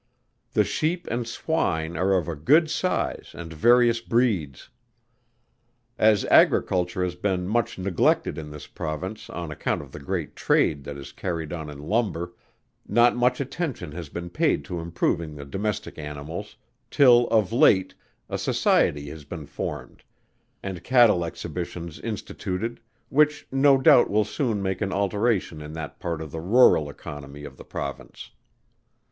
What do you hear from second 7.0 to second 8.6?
has been much neglected in